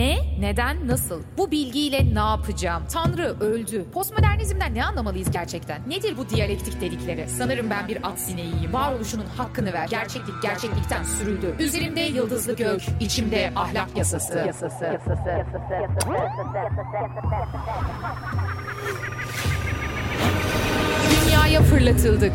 [0.00, 1.22] Ne, neden, nasıl?
[1.38, 2.82] Bu bilgiyle ne yapacağım?
[2.92, 3.84] Tanrı öldü.
[3.92, 5.80] Postmodernizmden ne anlamalıyız gerçekten?
[5.88, 7.28] Nedir bu diyalektik dedikleri?
[7.28, 8.72] Sanırım ben bir at sineğiyim.
[8.72, 9.88] Varoluşunun hakkını ver.
[9.88, 11.54] Gerçeklik gerçeklikten sürüldü.
[11.58, 14.38] Üzerimde yıldızlı gök, içimde ahlak yasası.
[14.46, 14.84] yasası.
[14.84, 15.44] yasası.
[21.26, 22.32] Dünyaya fırlatıldık.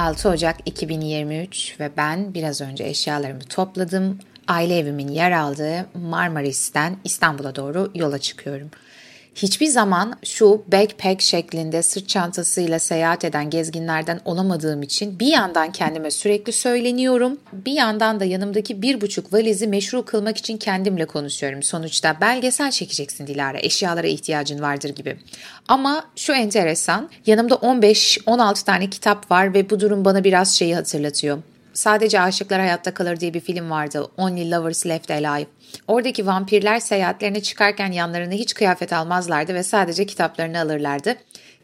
[0.00, 4.18] 6 Ocak 2023 ve ben biraz önce eşyalarımı topladım.
[4.50, 8.70] Aile evimin yer aldığı Marmaris'ten İstanbul'a doğru yola çıkıyorum.
[9.34, 16.10] Hiçbir zaman şu backpack şeklinde sırt çantasıyla seyahat eden gezginlerden olamadığım için bir yandan kendime
[16.10, 21.62] sürekli söyleniyorum, bir yandan da yanımdaki bir buçuk valizi meşru kılmak için kendimle konuşuyorum.
[21.62, 25.16] Sonuçta belgesel çekeceksin Dilara, eşyalara ihtiyacın vardır gibi.
[25.68, 31.38] Ama şu enteresan, yanımda 15-16 tane kitap var ve bu durum bana biraz şeyi hatırlatıyor.
[31.72, 34.06] Sadece Aşıklar Hayatta Kalır diye bir film vardı.
[34.16, 35.46] Only Lovers Left Alive.
[35.88, 41.16] Oradaki vampirler seyahatlerine çıkarken yanlarına hiç kıyafet almazlardı ve sadece kitaplarını alırlardı.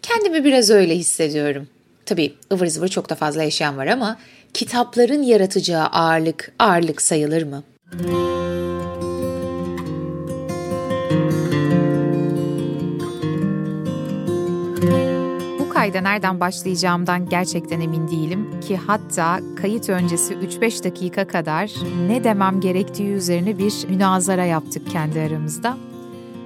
[0.02, 1.68] Kendimi biraz öyle hissediyorum.
[2.06, 4.18] Tabii ıvır zıvır çok da fazla eşyam var ama
[4.54, 7.62] kitapların yaratacağı ağırlık ağırlık sayılır mı?
[15.86, 21.72] Kayda nereden başlayacağımdan gerçekten emin değilim ki hatta kayıt öncesi 3-5 dakika kadar
[22.08, 25.76] ne demem gerektiği üzerine bir münazara yaptık kendi aramızda.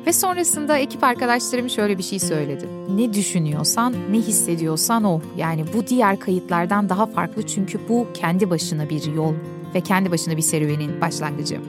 [0.07, 2.69] Ve sonrasında ekip arkadaşlarım şöyle bir şey söyledi.
[2.97, 5.21] Ne düşünüyorsan, ne hissediyorsan o.
[5.37, 9.35] Yani bu diğer kayıtlardan daha farklı çünkü bu kendi başına bir yol
[9.75, 11.61] ve kendi başına bir serüvenin başlangıcı.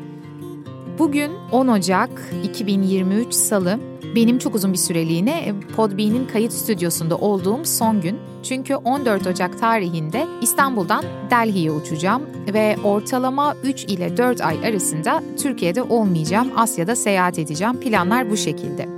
[0.99, 2.09] Bugün 10 Ocak
[2.43, 8.19] 2023 Salı benim çok uzun bir süreliğine e, Podbean'in kayıt stüdyosunda olduğum son gün.
[8.43, 12.21] Çünkü 14 Ocak tarihinde İstanbul'dan Delhi'ye uçacağım
[12.53, 17.79] ve ortalama 3 ile 4 ay arasında Türkiye'de olmayacağım, Asya'da seyahat edeceğim.
[17.79, 18.90] Planlar bu şekilde.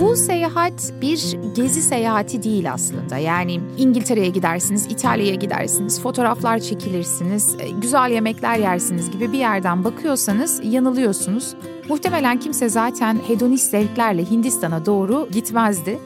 [0.00, 3.18] Bu seyahat bir gezi seyahati değil aslında.
[3.18, 10.60] Yani İngiltere'ye gidersiniz, İtalya'ya gidersiniz, fotoğraflar çekilirsiniz, e, güzel yemekler yersiniz gibi bir yerden bakıyorsanız
[10.64, 11.54] yanılıyorsunuz.
[11.88, 15.98] Muhtemelen kimse zaten hedonist zevklerle Hindistan'a doğru gitmezdi.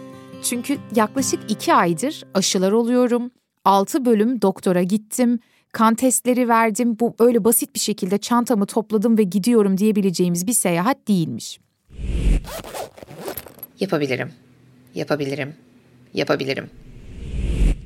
[0.43, 3.31] Çünkü yaklaşık iki aydır aşılar oluyorum.
[3.65, 5.39] Altı bölüm doktora gittim.
[5.73, 6.97] Kan testleri verdim.
[7.01, 11.59] Bu öyle basit bir şekilde çantamı topladım ve gidiyorum diyebileceğimiz bir seyahat değilmiş.
[13.82, 14.32] Yapabilirim.
[14.94, 15.54] Yapabilirim.
[16.15, 16.70] Yapabilirim.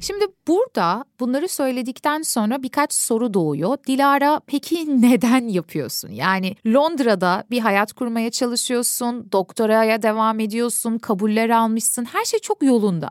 [0.00, 3.78] Şimdi burada bunları söyledikten sonra birkaç soru doğuyor.
[3.86, 6.10] Dilara peki neden yapıyorsun?
[6.10, 13.10] Yani Londra'da bir hayat kurmaya çalışıyorsun, doktoraya devam ediyorsun, kabuller almışsın, her şey çok yolunda.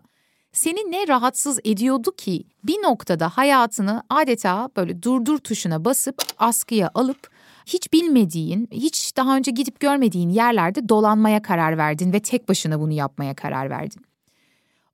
[0.52, 7.35] Seni ne rahatsız ediyordu ki bir noktada hayatını adeta böyle durdur tuşuna basıp askıya alıp
[7.66, 12.92] hiç bilmediğin, hiç daha önce gidip görmediğin yerlerde dolanmaya karar verdin ve tek başına bunu
[12.94, 14.02] yapmaya karar verdin.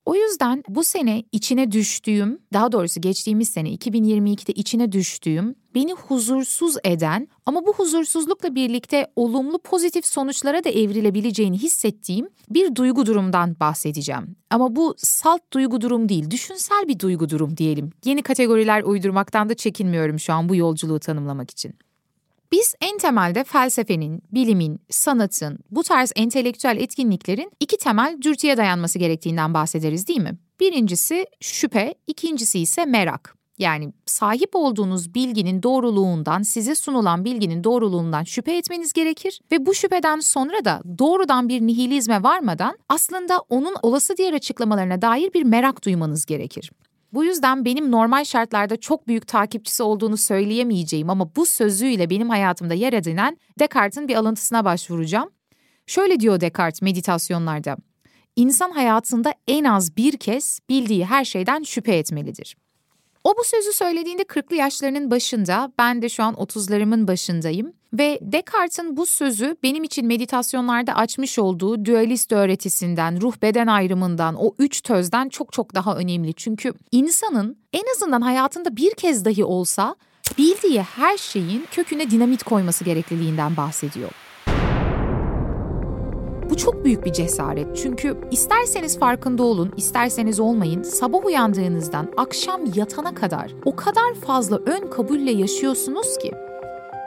[0.05, 6.75] O yüzden bu sene içine düştüğüm, daha doğrusu geçtiğimiz sene 2022'de içine düştüğüm, beni huzursuz
[6.83, 14.35] eden ama bu huzursuzlukla birlikte olumlu pozitif sonuçlara da evrilebileceğini hissettiğim bir duygu durumdan bahsedeceğim.
[14.49, 17.89] Ama bu salt duygu durum değil, düşünsel bir duygu durum diyelim.
[18.05, 21.73] Yeni kategoriler uydurmaktan da çekinmiyorum şu an bu yolculuğu tanımlamak için.
[22.51, 29.53] Biz en temelde felsefenin, bilimin, sanatın, bu tarz entelektüel etkinliklerin iki temel dürtüye dayanması gerektiğinden
[29.53, 30.37] bahsederiz değil mi?
[30.59, 33.35] Birincisi şüphe, ikincisi ise merak.
[33.57, 40.19] Yani sahip olduğunuz bilginin doğruluğundan, size sunulan bilginin doğruluğundan şüphe etmeniz gerekir ve bu şüpheden
[40.19, 46.25] sonra da doğrudan bir nihilizme varmadan aslında onun olası diğer açıklamalarına dair bir merak duymanız
[46.25, 46.71] gerekir.
[47.13, 52.73] Bu yüzden benim normal şartlarda çok büyük takipçisi olduğunu söyleyemeyeceğim ama bu sözüyle benim hayatımda
[52.73, 55.29] yer edinen Descartes'in bir alıntısına başvuracağım.
[55.87, 57.77] Şöyle diyor Descartes meditasyonlarda.
[58.35, 62.55] İnsan hayatında en az bir kez bildiği her şeyden şüphe etmelidir.
[63.23, 67.73] O bu sözü söylediğinde 40'lı yaşlarının başında, ben de şu an 30'larımın başındayım.
[67.93, 74.55] Ve Descartes'in bu sözü benim için meditasyonlarda açmış olduğu dualist öğretisinden, ruh beden ayrımından, o
[74.59, 76.33] üç tözden çok çok daha önemli.
[76.33, 79.95] Çünkü insanın en azından hayatında bir kez dahi olsa
[80.37, 84.11] bildiği her şeyin köküne dinamit koyması gerekliliğinden bahsediyor.
[86.51, 93.13] Bu çok büyük bir cesaret çünkü isterseniz farkında olun, isterseniz olmayın, sabah uyandığınızdan akşam yatana
[93.13, 96.31] kadar o kadar fazla ön kabulle yaşıyorsunuz ki.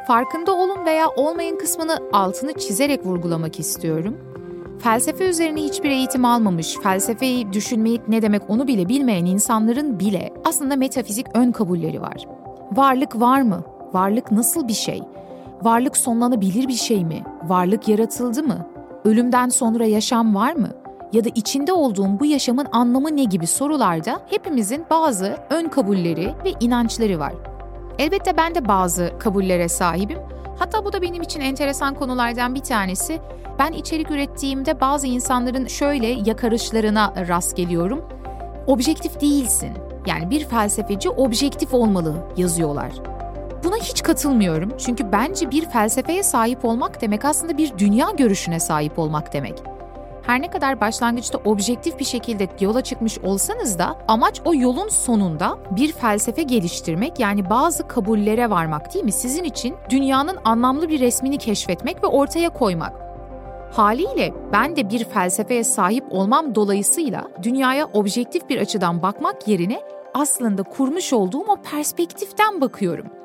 [0.06, 4.16] Farkında olun veya olmayın kısmını altını çizerek vurgulamak istiyorum.
[4.78, 10.76] Felsefe üzerine hiçbir eğitim almamış, felsefeyi düşünmeyi ne demek onu bile bilmeyen insanların bile aslında
[10.76, 12.26] metafizik ön kabulleri var.
[12.72, 13.62] Varlık var mı?
[13.92, 15.02] Varlık nasıl bir şey?
[15.62, 17.22] Varlık sonlanabilir bir şey mi?
[17.48, 18.73] Varlık yaratıldı mı?
[19.04, 20.68] Ölümden sonra yaşam var mı?
[21.12, 26.52] Ya da içinde olduğum bu yaşamın anlamı ne gibi sorularda hepimizin bazı ön kabulleri ve
[26.60, 27.34] inançları var.
[27.98, 30.18] Elbette ben de bazı kabullere sahibim.
[30.58, 33.20] Hatta bu da benim için enteresan konulardan bir tanesi.
[33.58, 38.04] Ben içerik ürettiğimde bazı insanların şöyle yakarışlarına rast geliyorum.
[38.66, 39.70] Objektif değilsin.
[40.06, 42.92] Yani bir felsefeci objektif olmalı yazıyorlar.
[43.64, 48.98] Buna hiç katılmıyorum çünkü bence bir felsefeye sahip olmak demek aslında bir dünya görüşüne sahip
[48.98, 49.62] olmak demek.
[50.22, 55.58] Her ne kadar başlangıçta objektif bir şekilde yola çıkmış olsanız da amaç o yolun sonunda
[55.70, 59.12] bir felsefe geliştirmek yani bazı kabullere varmak değil mi?
[59.12, 62.92] Sizin için dünyanın anlamlı bir resmini keşfetmek ve ortaya koymak.
[63.72, 69.80] Haliyle ben de bir felsefeye sahip olmam dolayısıyla dünyaya objektif bir açıdan bakmak yerine
[70.14, 73.23] aslında kurmuş olduğum o perspektiften bakıyorum.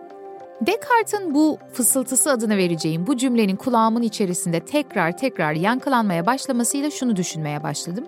[0.61, 7.63] Descartes'in bu fısıltısı adını vereceğim bu cümlenin kulağımın içerisinde tekrar tekrar yankılanmaya başlamasıyla şunu düşünmeye
[7.63, 8.05] başladım.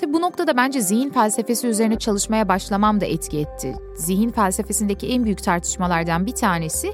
[0.00, 3.74] Tabi bu noktada bence zihin felsefesi üzerine çalışmaya başlamam da etki etti.
[3.96, 6.92] Zihin felsefesindeki en büyük tartışmalardan bir tanesi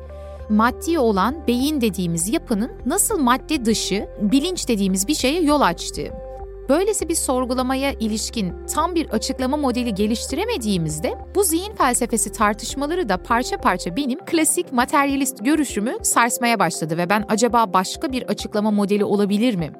[0.48, 6.27] maddi olan beyin dediğimiz yapının nasıl madde dışı, bilinç dediğimiz bir şeye yol açtığı.
[6.68, 13.58] Böylesi bir sorgulamaya ilişkin tam bir açıklama modeli geliştiremediğimizde bu zihin felsefesi tartışmaları da parça
[13.58, 19.54] parça benim klasik materyalist görüşümü sarsmaya başladı ve ben acaba başka bir açıklama modeli olabilir
[19.54, 19.72] mi?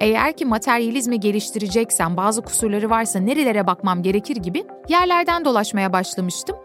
[0.00, 6.56] Eğer ki materyalizmi geliştireceksem bazı kusurları varsa nerelere bakmam gerekir gibi yerlerden dolaşmaya başlamıştım.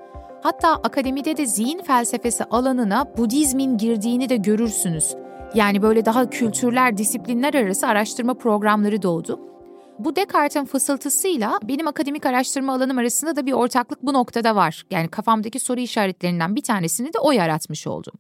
[0.43, 5.15] Hatta akademide de zihin felsefesi alanına Budizmin girdiğini de görürsünüz.
[5.55, 9.52] Yani böyle daha kültürler, disiplinler arası araştırma programları doğdu.
[10.00, 14.86] Bu Descartes'in fısıltısıyla benim akademik araştırma alanım arasında da bir ortaklık bu noktada var.
[14.92, 18.12] Yani kafamdaki soru işaretlerinden bir tanesini de o yaratmış oldu.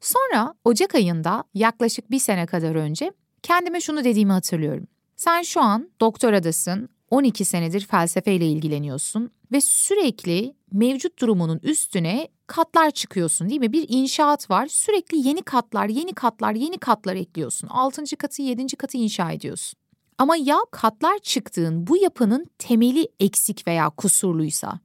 [0.00, 3.12] Sonra Ocak ayında yaklaşık bir sene kadar önce
[3.42, 4.86] kendime şunu dediğimi hatırlıyorum.
[5.16, 13.48] Sen şu an doktoradasın, 12 senedir felsefeyle ilgileniyorsun ve sürekli mevcut durumunun üstüne katlar çıkıyorsun
[13.48, 13.72] değil mi?
[13.72, 14.66] Bir inşaat var.
[14.66, 17.68] Sürekli yeni katlar, yeni katlar, yeni katlar ekliyorsun.
[17.68, 18.16] 6.
[18.18, 18.76] katı, 7.
[18.76, 19.83] katı inşa ediyorsun.
[20.18, 24.80] Ama ya katlar çıktığın bu yapının temeli eksik veya kusurluysa?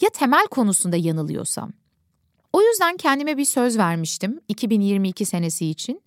[0.00, 1.72] Ya temel konusunda yanılıyorsam?
[2.52, 6.02] O yüzden kendime bir söz vermiştim 2022 senesi için.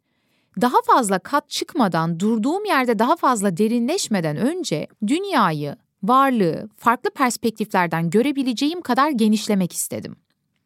[0.61, 8.81] Daha fazla kat çıkmadan, durduğum yerde daha fazla derinleşmeden önce dünyayı, varlığı farklı perspektiflerden görebileceğim
[8.81, 10.15] kadar genişlemek istedim.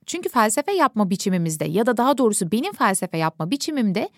[0.06, 4.10] Çünkü felsefe yapma biçimimizde ya da daha doğrusu benim felsefe yapma biçimimde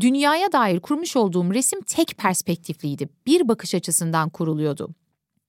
[0.00, 3.08] dünyaya dair kurmuş olduğum resim tek perspektifliydi.
[3.26, 4.88] Bir bakış açısından kuruluyordu.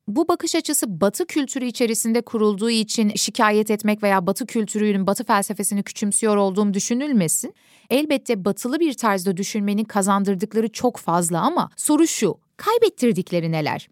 [0.08, 5.84] Bu bakış açısı Batı kültürü içerisinde kurulduğu için şikayet etmek veya Batı kültürünün, Batı felsefesini
[5.84, 7.54] küçümsüyor olduğum düşünülmesin.
[7.90, 13.90] Elbette batılı bir tarzda düşünmenin kazandırdıkları çok fazla ama soru şu, kaybettirdikleri neler?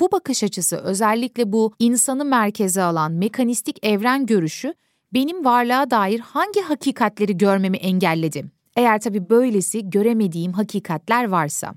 [0.00, 4.74] Bu bakış açısı özellikle bu insanı merkeze alan mekanistik evren görüşü
[5.14, 8.44] benim varlığa dair hangi hakikatleri görmemi engelledi?
[8.76, 11.74] Eğer tabii böylesi göremediğim hakikatler varsa.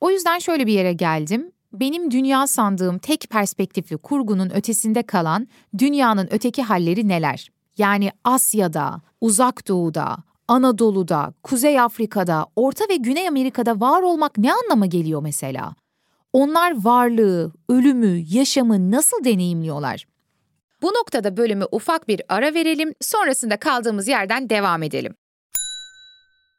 [0.00, 1.52] O yüzden şöyle bir yere geldim.
[1.72, 5.48] Benim dünya sandığım tek perspektifli kurgunun ötesinde kalan
[5.78, 7.50] dünyanın öteki halleri neler?
[7.78, 10.16] Yani Asya'da, Uzak Doğu'da,
[10.48, 15.74] Anadolu'da, Kuzey Afrika'da, Orta ve Güney Amerika'da var olmak ne anlama geliyor mesela?
[16.32, 20.06] Onlar varlığı, ölümü, yaşamı nasıl deneyimliyorlar?
[20.84, 25.14] Bu noktada bölümü ufak bir ara verelim, sonrasında kaldığımız yerden devam edelim.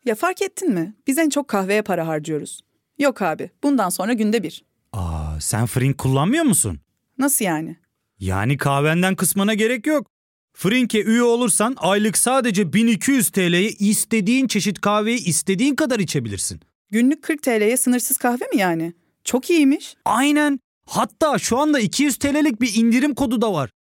[0.05, 0.95] Ya fark ettin mi?
[1.07, 2.61] Biz en çok kahveye para harcıyoruz.
[2.99, 4.63] Yok abi, bundan sonra günde bir.
[4.93, 6.79] Aa, sen Frink kullanmıyor musun?
[7.17, 7.77] Nasıl yani?
[8.19, 10.07] Yani kahvenden kısmına gerek yok.
[10.53, 16.59] Frink'e üye olursan aylık sadece 1200 TL'ye istediğin çeşit kahveyi istediğin kadar içebilirsin.
[16.91, 18.93] Günlük 40 TL'ye sınırsız kahve mi yani?
[19.23, 19.95] Çok iyiymiş.
[20.05, 20.59] Aynen.
[20.87, 23.69] Hatta şu anda 200 TL'lik bir indirim kodu da var.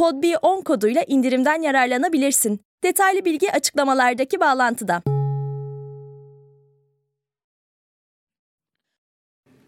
[0.00, 2.60] podb10 koduyla indirimden yararlanabilirsin.
[2.84, 5.02] Detaylı bilgi açıklamalardaki bağlantıda.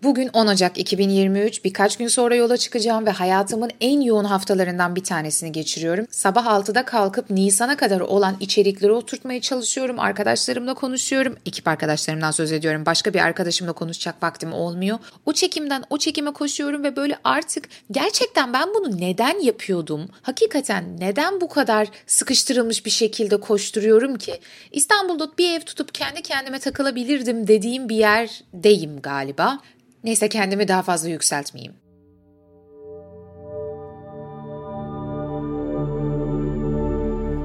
[0.02, 5.04] Bugün 10 Ocak 2023 birkaç gün sonra yola çıkacağım ve hayatımın en yoğun haftalarından bir
[5.04, 6.06] tanesini geçiriyorum.
[6.10, 10.00] Sabah 6'da kalkıp Nisan'a kadar olan içerikleri oturtmaya çalışıyorum.
[10.00, 11.36] Arkadaşlarımla konuşuyorum.
[11.46, 12.86] Ekip arkadaşlarımdan söz ediyorum.
[12.86, 14.98] Başka bir arkadaşımla konuşacak vaktim olmuyor.
[15.26, 20.08] O çekimden o çekime koşuyorum ve böyle artık gerçekten ben bunu neden yapıyordum?
[20.22, 24.40] Hakikaten neden bu kadar sıkıştırılmış bir şekilde koşturuyorum ki?
[24.72, 29.58] İstanbul'da bir ev tutup kendi kendime takılabilirdim dediğim bir yerdeyim galiba.
[30.04, 31.74] Neyse kendimi daha fazla yükseltmeyeyim.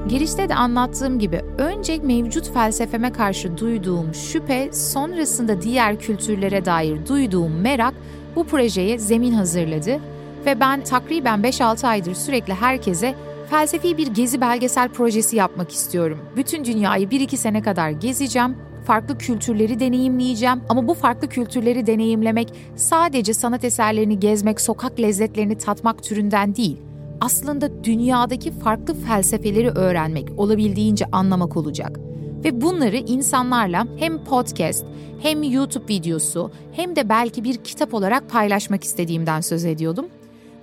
[0.08, 7.60] Girişte de anlattığım gibi önce mevcut felsefeme karşı duyduğum şüphe, sonrasında diğer kültürlere dair duyduğum
[7.60, 7.94] merak
[8.36, 10.00] bu projeye zemin hazırladı
[10.46, 13.14] ve ben takriben 5-6 aydır sürekli herkese
[13.50, 16.18] felsefi bir gezi belgesel projesi yapmak istiyorum.
[16.36, 18.56] Bütün dünyayı 1-2 sene kadar gezeceğim
[18.88, 26.02] farklı kültürleri deneyimleyeceğim ama bu farklı kültürleri deneyimlemek sadece sanat eserlerini gezmek, sokak lezzetlerini tatmak
[26.02, 26.76] türünden değil.
[27.20, 32.00] Aslında dünyadaki farklı felsefeleri öğrenmek, olabildiğince anlamak olacak.
[32.44, 34.84] Ve bunları insanlarla hem podcast,
[35.22, 40.06] hem YouTube videosu, hem de belki bir kitap olarak paylaşmak istediğimden söz ediyordum.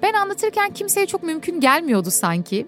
[0.04, 2.68] Ben anlatırken kimseye çok mümkün gelmiyordu sanki.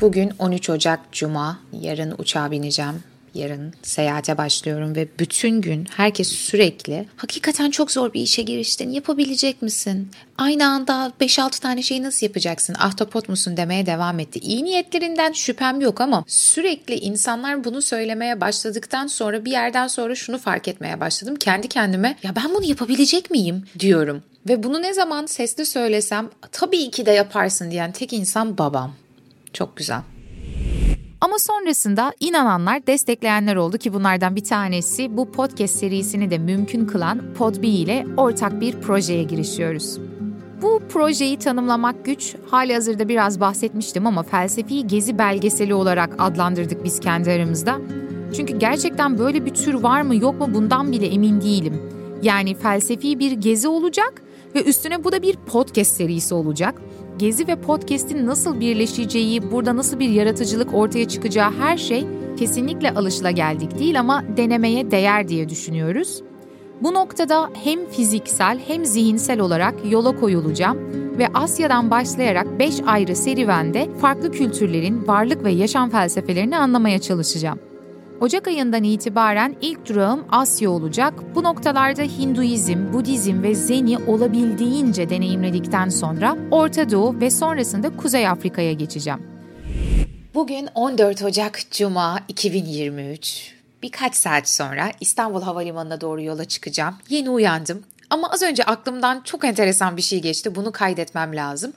[0.00, 7.08] Bugün 13 Ocak Cuma, yarın uçağa bineceğim yarın seyahate başlıyorum ve bütün gün herkes sürekli
[7.16, 10.08] hakikaten çok zor bir işe giriştin yapabilecek misin?
[10.38, 12.76] Aynı anda 5-6 tane şeyi nasıl yapacaksın?
[12.78, 14.38] Ahtapot musun demeye devam etti.
[14.38, 20.38] İyi niyetlerinden şüphem yok ama sürekli insanlar bunu söylemeye başladıktan sonra bir yerden sonra şunu
[20.38, 21.36] fark etmeye başladım.
[21.36, 24.22] Kendi kendime ya ben bunu yapabilecek miyim diyorum.
[24.48, 28.94] Ve bunu ne zaman sesli söylesem tabii ki de yaparsın diyen tek insan babam.
[29.52, 30.00] Çok güzel.
[31.20, 37.20] Ama sonrasında inananlar, destekleyenler oldu ki bunlardan bir tanesi bu podcast serisini de mümkün kılan
[37.38, 39.98] Podbi ile ortak bir projeye girişiyoruz.
[40.62, 42.34] Bu projeyi tanımlamak güç.
[42.50, 47.78] Hali hazırda biraz bahsetmiştim ama felsefi gezi belgeseli olarak adlandırdık biz kendi aramızda.
[48.36, 51.82] Çünkü gerçekten böyle bir tür var mı yok mu bundan bile emin değilim.
[52.22, 54.22] Yani felsefi bir gezi olacak
[54.54, 56.82] ve üstüne bu da bir podcast serisi olacak.
[57.20, 62.06] Gezi ve podcast'in nasıl birleşeceği, burada nasıl bir yaratıcılık ortaya çıkacağı her şey
[62.38, 66.22] kesinlikle alışılageldik değil ama denemeye değer diye düşünüyoruz.
[66.82, 70.78] Bu noktada hem fiziksel hem zihinsel olarak yola koyulacağım
[71.18, 77.58] ve Asya'dan başlayarak 5 ayrı serüvende farklı kültürlerin varlık ve yaşam felsefelerini anlamaya çalışacağım.
[78.20, 81.14] Ocak ayından itibaren ilk durağım Asya olacak.
[81.34, 88.72] Bu noktalarda Hinduizm, Budizm ve Zen'i olabildiğince deneyimledikten sonra Orta Doğu ve sonrasında Kuzey Afrika'ya
[88.72, 89.22] geçeceğim.
[90.34, 93.54] Bugün 14 Ocak Cuma 2023.
[93.82, 96.94] Birkaç saat sonra İstanbul Havalimanı'na doğru yola çıkacağım.
[97.08, 100.54] Yeni uyandım ama az önce aklımdan çok enteresan bir şey geçti.
[100.54, 101.72] Bunu kaydetmem lazım.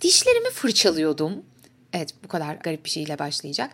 [0.00, 1.32] Dişlerimi fırçalıyordum.
[1.92, 3.70] Evet bu kadar garip bir şeyle başlayacak.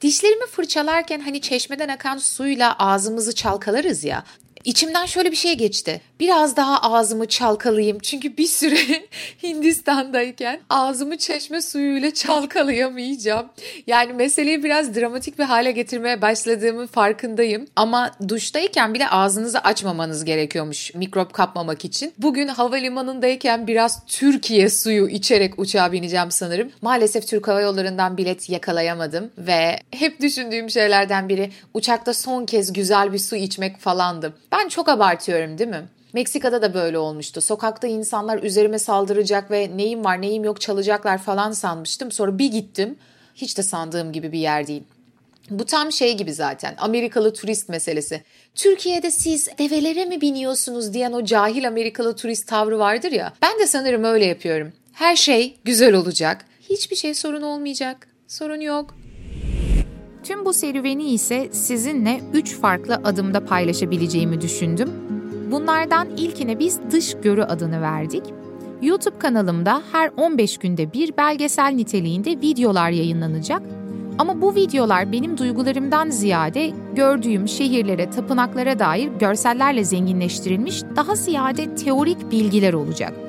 [0.00, 4.24] Dişlerimi fırçalarken hani çeşmeden akan suyla ağzımızı çalkalarız ya.
[4.66, 6.00] İçimden şöyle bir şey geçti.
[6.20, 7.98] Biraz daha ağzımı çalkalayayım.
[7.98, 8.76] Çünkü bir süre
[9.42, 13.46] Hindistan'dayken ağzımı çeşme suyuyla çalkalayamayacağım.
[13.86, 17.66] Yani meseleyi biraz dramatik bir hale getirmeye başladığımın farkındayım.
[17.76, 22.12] Ama duştayken bile ağzınızı açmamanız gerekiyormuş mikrop kapmamak için.
[22.18, 26.70] Bugün havalimanındayken biraz Türkiye suyu içerek uçağa bineceğim sanırım.
[26.82, 33.12] Maalesef Türk Hava Yolları'ndan bilet yakalayamadım ve hep düşündüğüm şeylerden biri uçakta son kez güzel
[33.12, 34.34] bir su içmek falandı.
[34.68, 35.88] Çok abartıyorum değil mi?
[36.12, 37.40] Meksika'da da böyle olmuştu.
[37.40, 42.12] Sokakta insanlar üzerime saldıracak ve neyim var neyim yok çalacaklar falan sanmıştım.
[42.12, 42.96] Sonra bir gittim.
[43.34, 44.82] Hiç de sandığım gibi bir yer değil.
[45.50, 48.22] Bu tam şey gibi zaten Amerikalı turist meselesi.
[48.54, 53.32] Türkiye'de siz develere mi biniyorsunuz diyen o cahil Amerikalı turist tavrı vardır ya.
[53.42, 54.72] Ben de sanırım öyle yapıyorum.
[54.92, 56.44] Her şey güzel olacak.
[56.70, 58.08] Hiçbir şey sorun olmayacak.
[58.28, 58.94] Sorun yok.
[60.26, 64.90] Tüm bu serüveni ise sizinle 3 farklı adımda paylaşabileceğimi düşündüm.
[65.50, 68.22] Bunlardan ilkine biz dış görü adını verdik.
[68.82, 73.62] YouTube kanalımda her 15 günde bir belgesel niteliğinde videolar yayınlanacak.
[74.18, 82.30] Ama bu videolar benim duygularımdan ziyade gördüğüm şehirlere, tapınaklara dair görsellerle zenginleştirilmiş daha ziyade teorik
[82.30, 83.25] bilgiler olacak.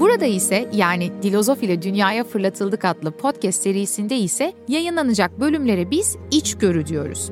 [0.00, 6.86] Burada ise yani Dilozof ile Dünyaya Fırlatıldık adlı podcast serisinde ise yayınlanacak bölümlere biz içgörü
[6.86, 7.30] diyoruz.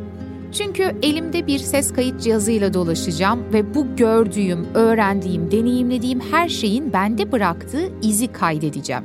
[0.52, 7.32] Çünkü elimde bir ses kayıt cihazıyla dolaşacağım ve bu gördüğüm, öğrendiğim, deneyimlediğim her şeyin bende
[7.32, 9.04] bıraktığı izi kaydedeceğim.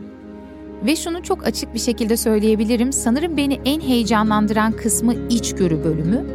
[0.86, 2.94] Ve şunu çok açık bir şekilde söyleyebilirim.
[2.94, 6.25] Sanırım beni en heyecanlandıran kısmı içgörü bölümü.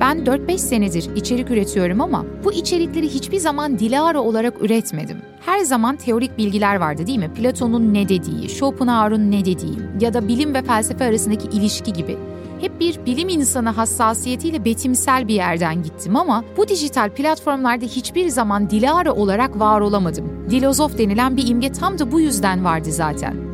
[0.00, 5.16] Ben 4-5 senedir içerik üretiyorum ama bu içerikleri hiçbir zaman Dilara olarak üretmedim.
[5.46, 7.30] Her zaman teorik bilgiler vardı değil mi?
[7.34, 12.16] Platon'un ne dediği, Schopenhauer'un ne dediği ya da bilim ve felsefe arasındaki ilişki gibi
[12.60, 18.70] hep bir bilim insanı hassasiyetiyle betimsel bir yerden gittim ama bu dijital platformlarda hiçbir zaman
[18.70, 20.46] Dilara olarak var olamadım.
[20.50, 23.45] Dilozof denilen bir imge tam da bu yüzden vardı zaten.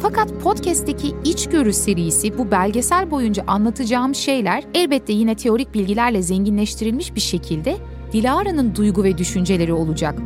[0.00, 7.20] Fakat podcast'teki içgörü serisi bu belgesel boyunca anlatacağım şeyler elbette yine teorik bilgilerle zenginleştirilmiş bir
[7.20, 7.76] şekilde
[8.12, 10.18] Dilara'nın duygu ve düşünceleri olacak.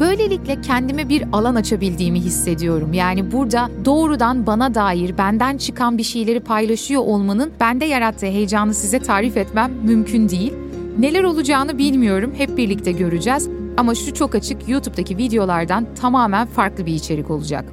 [0.00, 2.92] Böylelikle kendime bir alan açabildiğimi hissediyorum.
[2.92, 8.98] Yani burada doğrudan bana dair benden çıkan bir şeyleri paylaşıyor olmanın bende yarattığı heyecanı size
[8.98, 10.52] tarif etmem mümkün değil.
[10.98, 12.32] Neler olacağını bilmiyorum.
[12.36, 13.48] Hep birlikte göreceğiz.
[13.76, 17.64] Ama şu çok açık YouTube'daki videolardan tamamen farklı bir içerik olacak.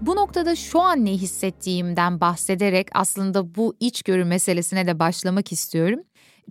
[0.00, 6.00] Bu noktada şu an ne hissettiğimden bahsederek aslında bu içgörü meselesine de başlamak istiyorum.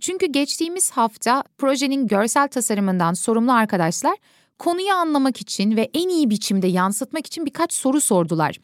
[0.00, 4.16] Çünkü geçtiğimiz hafta projenin görsel tasarımından sorumlu arkadaşlar
[4.58, 8.58] konuyu anlamak için ve en iyi biçimde yansıtmak için birkaç soru sordular.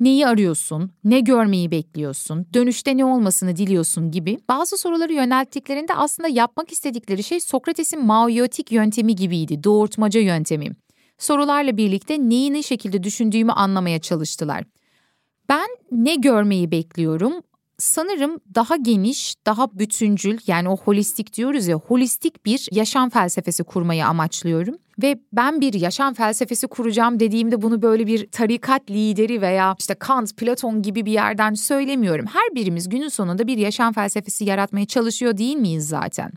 [0.00, 6.72] Neyi arıyorsun, ne görmeyi bekliyorsun, dönüşte ne olmasını diliyorsun gibi bazı soruları yönelttiklerinde aslında yapmak
[6.72, 10.70] istedikleri şey Sokrates'in maoyotik yöntemi gibiydi, doğurtmaca yöntemi.
[11.18, 14.64] Sorularla birlikte neyi ne şekilde düşündüğümü anlamaya çalıştılar.
[15.48, 17.32] Ben ne görmeyi bekliyorum?
[17.78, 24.06] sanırım daha geniş, daha bütüncül yani o holistik diyoruz ya holistik bir yaşam felsefesi kurmayı
[24.06, 24.76] amaçlıyorum.
[25.02, 30.36] Ve ben bir yaşam felsefesi kuracağım dediğimde bunu böyle bir tarikat lideri veya işte Kant,
[30.36, 32.26] Platon gibi bir yerden söylemiyorum.
[32.26, 36.32] Her birimiz günün sonunda bir yaşam felsefesi yaratmaya çalışıyor değil miyiz zaten?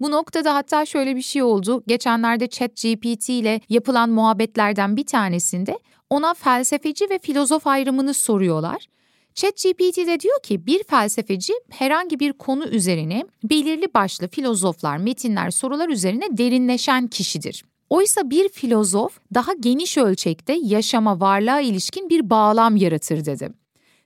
[0.00, 1.82] Bu noktada hatta şöyle bir şey oldu.
[1.86, 5.78] Geçenlerde ChatGPT ile yapılan muhabbetlerden bir tanesinde
[6.10, 8.86] ona felsefeci ve filozof ayrımını soruyorlar.
[9.34, 15.88] ChatGPT de diyor ki bir felsefeci herhangi bir konu üzerine belirli başlı filozoflar, metinler, sorular
[15.88, 17.64] üzerine derinleşen kişidir.
[17.90, 23.50] Oysa bir filozof daha geniş ölçekte yaşama, varlığa ilişkin bir bağlam yaratır dedi.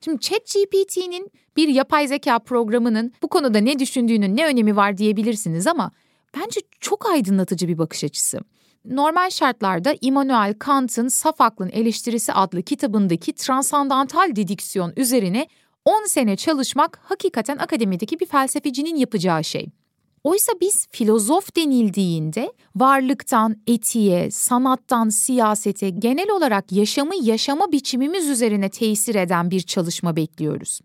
[0.01, 5.91] Şimdi ChatGPT'nin bir yapay zeka programının bu konuda ne düşündüğünün ne önemi var diyebilirsiniz ama
[6.37, 8.41] bence çok aydınlatıcı bir bakış açısı.
[8.85, 15.47] Normal şartlarda Immanuel Kant'ın Saf Aklın Eleştirisi adlı kitabındaki transandantal dediksiyon üzerine
[15.85, 19.67] 10 sene çalışmak hakikaten akademideki bir felsefecinin yapacağı şey.
[20.25, 29.15] Oysa biz filozof denildiğinde varlıktan etiğe, sanattan siyasete, genel olarak yaşamı yaşama biçimimiz üzerine tesir
[29.15, 30.81] eden bir çalışma bekliyoruz.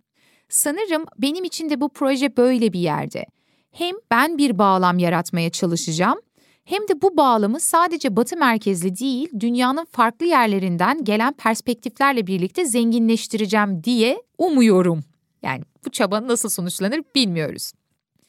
[0.50, 3.26] Sanırım benim için de bu proje böyle bir yerde.
[3.72, 6.20] Hem ben bir bağlam yaratmaya çalışacağım
[6.68, 13.84] hem de bu bağlamı sadece batı merkezli değil, dünyanın farklı yerlerinden gelen perspektiflerle birlikte zenginleştireceğim
[13.84, 15.04] diye umuyorum.
[15.44, 17.72] Yani bu çaba nasıl sonuçlanır bilmiyoruz.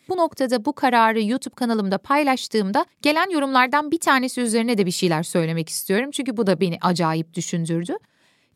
[0.08, 5.22] Bu noktada bu kararı YouTube kanalımda paylaştığımda gelen yorumlardan bir tanesi üzerine de bir şeyler
[5.22, 6.10] söylemek istiyorum.
[6.10, 7.96] Çünkü bu da beni acayip düşündürdü.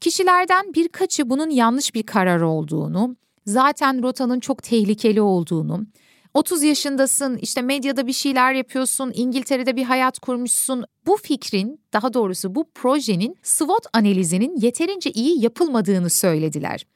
[0.00, 5.86] Kişilerden birkaçı bunun yanlış bir karar olduğunu, zaten rotanın çok tehlikeli olduğunu,
[6.34, 10.84] 30 yaşındasın, işte medyada bir şeyler yapıyorsun, İngiltere'de bir hayat kurmuşsun.
[11.06, 16.86] Bu fikrin, daha doğrusu bu projenin SWOT analizinin yeterince iyi yapılmadığını söylediler.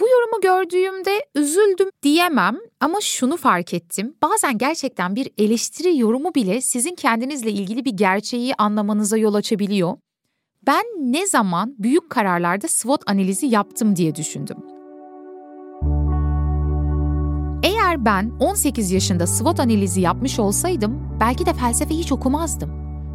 [0.00, 4.14] Bu yorumu gördüğümde üzüldüm diyemem ama şunu fark ettim.
[4.22, 9.96] Bazen gerçekten bir eleştiri yorumu bile sizin kendinizle ilgili bir gerçeği anlamanıza yol açabiliyor.
[10.66, 14.75] Ben ne zaman büyük kararlarda SWOT analizi yaptım diye düşündüm.
[17.86, 22.70] Eğer ben 18 yaşında SWOT analizi yapmış olsaydım belki de felsefe hiç okumazdım.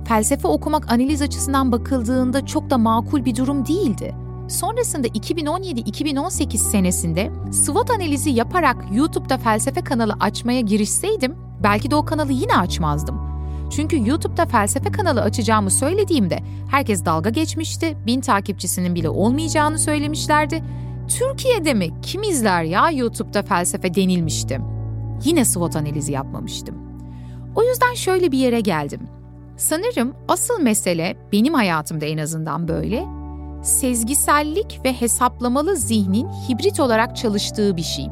[0.08, 4.16] Felsefe okumak analiz açısından bakıldığında çok da makul bir durum değildi.
[4.50, 12.32] Sonrasında 2017-2018 senesinde SWOT analizi yaparak YouTube'da felsefe kanalı açmaya girişseydim belki de o kanalı
[12.32, 13.22] yine açmazdım.
[13.72, 20.64] Çünkü YouTube'da felsefe kanalı açacağımı söylediğimde herkes dalga geçmişti, bin takipçisinin bile olmayacağını söylemişlerdi
[21.20, 24.62] Türkiye'de mi kim izler ya YouTube'da felsefe denilmişti.
[25.24, 26.76] Yine SWOT analizi yapmamıştım.
[27.56, 29.02] O yüzden şöyle bir yere geldim.
[29.58, 33.06] Sanırım asıl mesele benim hayatımda en azından böyle.
[33.64, 38.08] sezgisellik ve hesaplamalı zihnin hibrit olarak çalıştığı bir şey.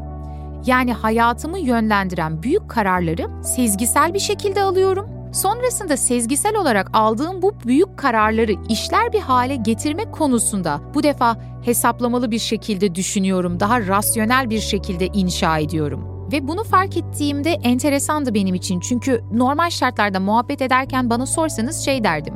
[0.66, 5.19] Yani hayatımı yönlendiren büyük kararları sezgisel bir şekilde alıyorum.
[5.32, 12.32] Sonrasında sezgisel olarak aldığım bu büyük kararları işler bir hale getirmek konusunda bu defa hesaplamalı
[12.32, 16.30] bir şekilde düşünüyorum, daha rasyonel bir şekilde inşa ediyorum.
[16.32, 18.80] Ve bunu fark ettiğimde enteresandı benim için.
[18.80, 22.34] Çünkü normal şartlarda muhabbet ederken bana sorsanız şey derdim.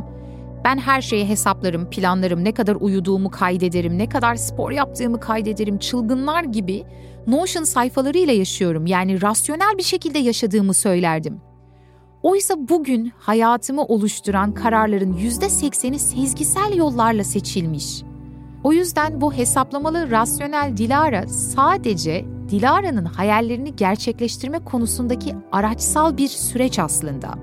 [0.66, 6.44] Ben her şeyi hesaplarım, planlarım, ne kadar uyuduğumu kaydederim, ne kadar spor yaptığımı kaydederim, çılgınlar
[6.44, 6.84] gibi
[7.28, 8.86] Notion sayfalarıyla yaşıyorum.
[8.86, 11.53] Yani rasyonel bir şekilde yaşadığımı söylerdim.
[12.24, 18.04] Oysa bugün hayatımı oluşturan kararların %80'i sezgisel yollarla seçilmiş.
[18.64, 27.34] O yüzden bu hesaplamalı rasyonel Dilara sadece Dilara'nın hayallerini gerçekleştirme konusundaki araçsal bir süreç aslında.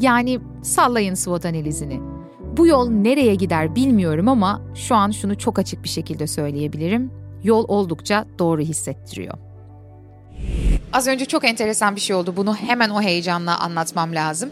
[0.00, 2.00] Yani sallayın SWOT analizini.
[2.56, 7.10] Bu yol nereye gider bilmiyorum ama şu an şunu çok açık bir şekilde söyleyebilirim.
[7.44, 9.34] Yol oldukça doğru hissettiriyor.
[10.92, 12.36] Az önce çok enteresan bir şey oldu.
[12.36, 14.50] Bunu hemen o heyecanla anlatmam lazım.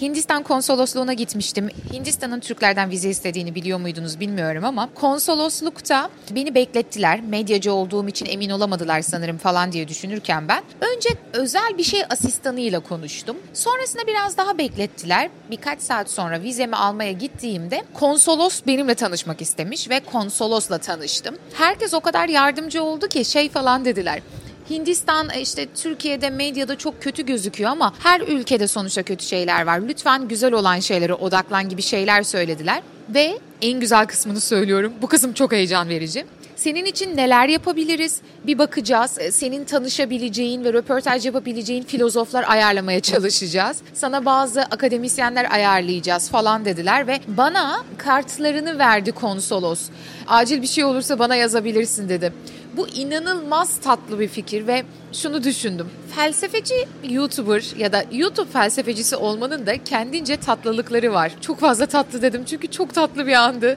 [0.00, 1.68] Hindistan konsolosluğuna gitmiştim.
[1.92, 7.20] Hindistan'ın Türklerden vize istediğini biliyor muydunuz bilmiyorum ama konsoloslukta beni beklettiler.
[7.20, 10.62] Medyacı olduğum için emin olamadılar sanırım falan diye düşünürken ben.
[10.80, 13.36] Önce özel bir şey asistanıyla konuştum.
[13.54, 15.30] Sonrasında biraz daha beklettiler.
[15.50, 21.36] Birkaç saat sonra vizemi almaya gittiğimde konsolos benimle tanışmak istemiş ve konsolosla tanıştım.
[21.54, 24.22] Herkes o kadar yardımcı oldu ki şey falan dediler.
[24.70, 29.80] Hindistan e, işte Türkiye'de medyada çok kötü gözüküyor ama her ülkede sonuçta kötü şeyler var.
[29.88, 32.82] Lütfen güzel olan şeylere odaklan gibi şeyler söylediler.
[33.08, 34.92] Ve en güzel kısmını söylüyorum.
[35.02, 36.24] Bu kısım çok heyecan verici.
[36.56, 38.20] Senin için neler yapabiliriz?
[38.46, 39.18] Bir bakacağız.
[39.18, 43.76] E, senin tanışabileceğin ve röportaj yapabileceğin filozoflar ayarlamaya çalışacağız.
[43.94, 49.80] Sana bazı akademisyenler ayarlayacağız falan dediler ve bana kartlarını verdi konsolos.
[50.28, 52.32] Acil bir şey olursa bana yazabilirsin dedi.
[52.76, 55.88] Bu inanılmaz tatlı bir fikir ve şunu düşündüm.
[56.16, 61.32] Felsefeci YouTuber ya da YouTube felsefecisi olmanın da kendince tatlılıkları var.
[61.40, 63.76] Çok fazla tatlı dedim çünkü çok tatlı bir andı.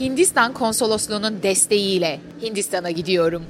[0.00, 3.44] Hindistan konsolosluğunun desteğiyle Hindistan'a gidiyorum.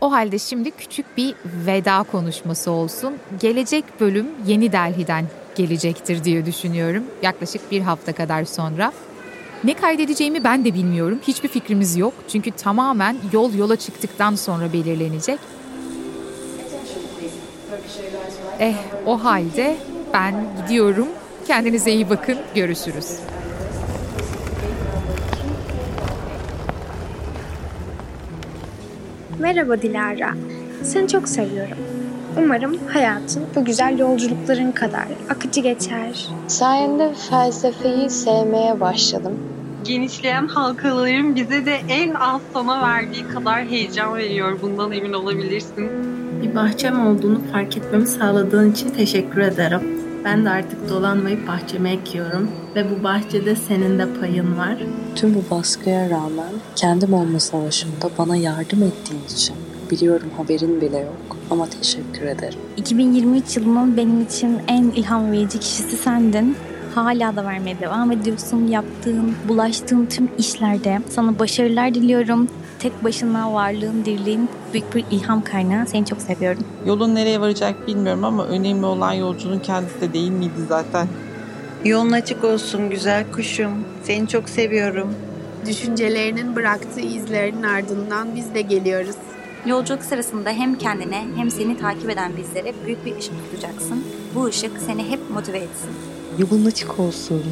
[0.00, 1.34] O halde şimdi küçük bir
[1.66, 3.14] veda konuşması olsun.
[3.40, 5.24] Gelecek bölüm Yeni Delhi'den
[5.56, 7.04] gelecektir diye düşünüyorum.
[7.22, 8.92] Yaklaşık bir hafta kadar sonra.
[9.66, 11.20] Ne kaydedeceğimi ben de bilmiyorum.
[11.22, 12.14] Hiçbir fikrimiz yok.
[12.28, 15.38] Çünkü tamamen yol yola çıktıktan sonra belirlenecek.
[18.60, 18.74] Eh
[19.06, 19.76] o halde
[20.12, 21.08] ben gidiyorum.
[21.46, 22.38] Kendinize iyi bakın.
[22.54, 23.18] Görüşürüz.
[29.38, 30.34] Merhaba Dilara.
[30.82, 31.78] Seni çok seviyorum.
[32.38, 36.28] Umarım hayatın bu güzel yolculukların kadar akıcı geçer.
[36.48, 39.55] Sayende felsefeyi sevmeye başladım.
[39.86, 44.58] Genişleyen halkaların bize de en az sana verdiği kadar heyecan veriyor.
[44.62, 45.90] Bundan emin olabilirsin.
[46.42, 49.80] Bir bahçem olduğunu fark etmemi sağladığın için teşekkür ederim.
[50.24, 54.76] Ben de artık dolanmayıp bahçeme ekiyorum ve bu bahçede senin de payın var.
[55.14, 59.56] Tüm bu baskıya rağmen kendim olma savaşımda bana yardım ettiğin için
[59.90, 62.58] biliyorum haberin bile yok ama teşekkür ederim.
[62.76, 66.56] 2023 yılının benim için en ilham verici kişisi sendin.
[66.96, 68.66] Hala da vermeye devam ediyorsun.
[68.66, 72.48] Yaptığın, bulaştığın tüm işlerde sana başarılar diliyorum.
[72.78, 75.86] Tek başına varlığın, dirliğin büyük bir ilham kaynağı.
[75.86, 76.64] Seni çok seviyorum.
[76.86, 81.08] Yolun nereye varacak bilmiyorum ama önemli olan yolculuğun kendisi de değil miydi zaten?
[81.84, 83.72] Yolun açık olsun güzel kuşum.
[84.02, 85.14] Seni çok seviyorum.
[85.66, 89.16] Düşüncelerinin bıraktığı izlerin ardından biz de geliyoruz.
[89.66, 94.04] Yolculuk sırasında hem kendine hem seni takip eden bizlere büyük bir ışık tutacaksın.
[94.34, 96.15] Bu ışık seni hep motive etsin.
[96.38, 97.42] Yolun açık olsun.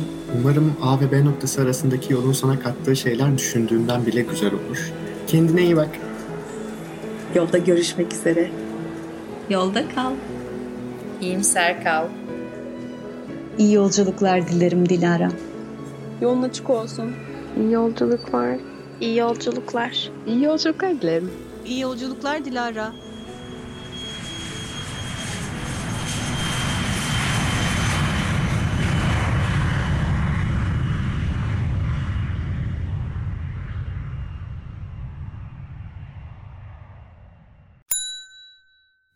[0.40, 4.92] Umarım A ve B noktası arasındaki yolun sana kattığı şeyler düşündüğünden bile güzel olur.
[5.26, 5.88] Kendine iyi bak.
[7.34, 8.50] Yolda görüşmek üzere.
[9.50, 10.12] Yolda kal.
[11.20, 12.06] İyimser kal.
[13.58, 15.28] İyi yolculuklar dilerim Dilara.
[16.20, 17.12] Yolun açık olsun.
[17.60, 18.56] İyi yolculuklar.
[19.00, 20.10] İyi yolculuklar.
[20.26, 21.30] İyi yolculuklar dilerim.
[21.66, 22.92] İyi yolculuklar Dilara.